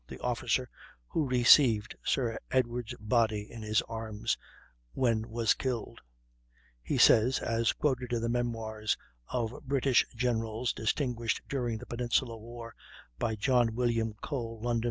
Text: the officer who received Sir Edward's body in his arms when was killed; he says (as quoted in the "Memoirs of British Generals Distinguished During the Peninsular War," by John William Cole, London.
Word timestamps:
the 0.07 0.17
officer 0.21 0.67
who 1.09 1.29
received 1.29 1.95
Sir 2.03 2.39
Edward's 2.49 2.95
body 2.99 3.47
in 3.51 3.61
his 3.61 3.83
arms 3.83 4.35
when 4.93 5.29
was 5.29 5.53
killed; 5.53 6.01
he 6.81 6.97
says 6.97 7.37
(as 7.37 7.73
quoted 7.73 8.11
in 8.11 8.19
the 8.19 8.27
"Memoirs 8.27 8.97
of 9.27 9.53
British 9.63 10.03
Generals 10.15 10.73
Distinguished 10.73 11.41
During 11.47 11.77
the 11.77 11.85
Peninsular 11.85 12.37
War," 12.37 12.73
by 13.19 13.35
John 13.35 13.75
William 13.75 14.15
Cole, 14.23 14.59
London. 14.59 14.79